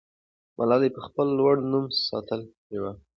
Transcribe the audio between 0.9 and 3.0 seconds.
به خپل لوړ نوم ساتلی وي.